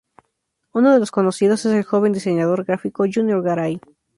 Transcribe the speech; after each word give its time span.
Uno 0.73 0.91
de 0.93 0.99
los 0.99 1.11
conocidos 1.11 1.63
es 1.67 1.73
el 1.73 1.83
joven 1.83 2.11
diseñador 2.11 2.63
gráfico 2.65 3.05
Junior 3.13 3.43
Garay. 3.43 3.79